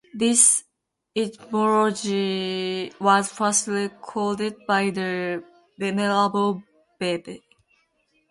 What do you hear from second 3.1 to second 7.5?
first recorded by the Venerable Bede.